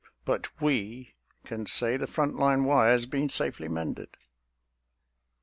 But 0.25 0.49
we 0.59 1.13
can 1.45 1.67
say 1.67 1.95
the 1.95 2.07
front 2.07 2.33
line 2.35 2.63
wire's 2.63 3.05
been 3.05 3.29
safely 3.29 3.67
mended. 3.67 4.17